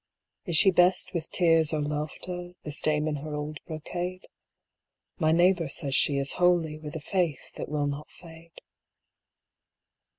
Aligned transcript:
Is 0.45 0.57
she 0.57 0.71
best 0.71 1.13
with 1.13 1.29
tears 1.29 1.71
or 1.71 1.79
laughter, 1.79 2.53
This 2.63 2.81
dame 2.81 3.07
in 3.07 3.17
her 3.17 3.35
old 3.35 3.59
brocade? 3.67 4.25
My 5.19 5.31
neighbour 5.31 5.69
says 5.69 5.93
she 5.93 6.17
is 6.17 6.31
holy, 6.41 6.79
With 6.79 6.95
a 6.95 6.99
faith 6.99 7.53
that 7.53 7.69
will 7.69 7.85
not 7.85 8.09
fade. 8.09 8.61